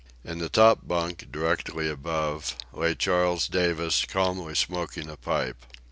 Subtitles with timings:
[0.23, 5.63] In the top bunk, directly above, lay Charles Davis, calmly smoking a pipe.